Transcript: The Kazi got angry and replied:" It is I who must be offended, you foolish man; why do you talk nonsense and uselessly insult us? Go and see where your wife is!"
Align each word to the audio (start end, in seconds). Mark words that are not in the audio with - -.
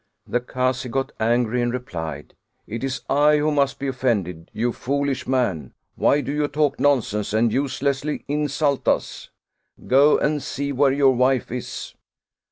The 0.25 0.39
Kazi 0.39 0.89
got 0.89 1.11
angry 1.19 1.61
and 1.61 1.71
replied:" 1.71 2.33
It 2.75 2.83
is 2.83 3.01
I 3.07 3.37
who 3.37 3.51
must 3.51 3.77
be 3.77 3.87
offended, 3.87 4.49
you 4.51 4.73
foolish 4.73 5.27
man; 5.27 5.75
why 5.95 6.21
do 6.21 6.31
you 6.33 6.47
talk 6.47 6.79
nonsense 6.79 7.33
and 7.33 7.53
uselessly 7.53 8.25
insult 8.27 8.87
us? 8.87 9.29
Go 9.85 10.17
and 10.17 10.41
see 10.41 10.71
where 10.71 10.91
your 10.91 11.13
wife 11.13 11.51
is!" 11.51 11.93